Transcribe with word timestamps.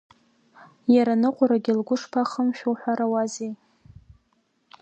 Иара 0.95 1.13
аныҟәарагьы 1.17 1.73
лгәы 1.79 1.95
шԥахымшәои 2.01 2.71
уҳәарауазеи! 2.71 3.51